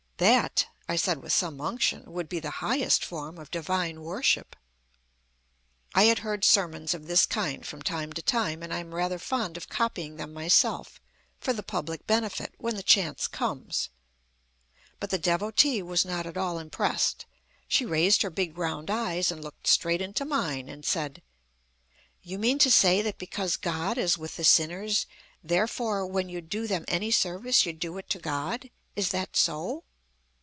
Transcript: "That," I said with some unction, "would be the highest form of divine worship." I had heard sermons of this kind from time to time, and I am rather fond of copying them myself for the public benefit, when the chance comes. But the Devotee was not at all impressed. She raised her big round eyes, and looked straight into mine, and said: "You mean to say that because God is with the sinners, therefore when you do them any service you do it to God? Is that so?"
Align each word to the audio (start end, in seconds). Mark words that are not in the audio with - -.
"That," 0.21 0.67
I 0.87 0.97
said 0.97 1.23
with 1.23 1.33
some 1.33 1.59
unction, 1.59 2.03
"would 2.13 2.29
be 2.29 2.39
the 2.39 2.51
highest 2.61 3.03
form 3.03 3.39
of 3.39 3.49
divine 3.49 4.01
worship." 4.03 4.55
I 5.95 6.03
had 6.03 6.19
heard 6.19 6.45
sermons 6.45 6.93
of 6.93 7.07
this 7.07 7.25
kind 7.25 7.65
from 7.65 7.81
time 7.81 8.13
to 8.13 8.21
time, 8.21 8.61
and 8.61 8.71
I 8.71 8.77
am 8.77 8.93
rather 8.93 9.17
fond 9.17 9.57
of 9.57 9.67
copying 9.67 10.17
them 10.17 10.31
myself 10.31 11.01
for 11.39 11.53
the 11.53 11.63
public 11.63 12.05
benefit, 12.05 12.53
when 12.59 12.75
the 12.75 12.83
chance 12.83 13.27
comes. 13.27 13.89
But 14.99 15.09
the 15.09 15.17
Devotee 15.17 15.81
was 15.81 16.05
not 16.05 16.27
at 16.27 16.37
all 16.37 16.59
impressed. 16.59 17.25
She 17.67 17.83
raised 17.83 18.21
her 18.21 18.29
big 18.29 18.59
round 18.59 18.91
eyes, 18.91 19.31
and 19.31 19.43
looked 19.43 19.65
straight 19.65 20.01
into 20.03 20.23
mine, 20.23 20.69
and 20.69 20.85
said: 20.85 21.23
"You 22.21 22.37
mean 22.37 22.59
to 22.59 22.69
say 22.69 23.01
that 23.01 23.17
because 23.17 23.57
God 23.57 23.97
is 23.97 24.19
with 24.19 24.37
the 24.37 24.43
sinners, 24.43 25.07
therefore 25.43 26.05
when 26.05 26.29
you 26.29 26.41
do 26.41 26.67
them 26.67 26.85
any 26.87 27.09
service 27.09 27.65
you 27.65 27.73
do 27.73 27.97
it 27.97 28.07
to 28.11 28.19
God? 28.19 28.69
Is 28.95 29.09
that 29.09 29.35
so?" 29.35 29.83